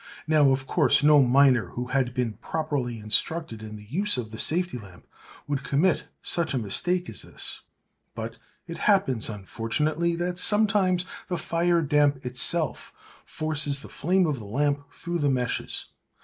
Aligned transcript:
Now 0.25 0.49
of 0.49 0.65
course 0.65 1.03
no 1.03 1.21
miner 1.21 1.67
who 1.67 1.85
had 1.89 2.15
been 2.15 2.33
properly 2.33 2.97
instructed 2.97 3.61
in 3.61 3.75
the 3.77 3.83
use 3.85 4.17
of 4.17 4.31
the 4.31 4.39
safety 4.39 4.79
lamp 4.79 5.05
would 5.45 5.63
commit 5.63 6.07
such 6.23 6.55
a 6.55 6.57
mistake 6.57 7.07
as 7.07 7.21
this. 7.21 7.61
But 8.15 8.37
it 8.65 8.79
happens, 8.89 9.29
unfortunately, 9.29 10.15
that 10.15 10.39
sometimes 10.39 11.05
the 11.27 11.37
fire 11.37 11.83
damp 11.83 12.25
itself 12.25 12.91
forces 13.25 13.81
the 13.83 13.89
flame 13.89 14.25
of 14.25 14.39
the 14.39 14.45
lamp 14.45 14.91
through 14.91 15.19
the 15.19 15.29
meshes. 15.29 15.85